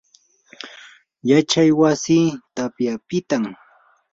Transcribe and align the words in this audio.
yachay 1.29 1.69
wasi 1.79 2.17
tapyapitam. 2.55 3.43